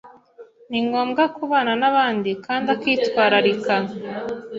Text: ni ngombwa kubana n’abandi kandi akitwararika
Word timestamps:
ni 0.69 0.79
ngombwa 0.85 1.23
kubana 1.35 1.71
n’abandi 1.81 2.29
kandi 2.45 2.67
akitwararika 2.75 3.75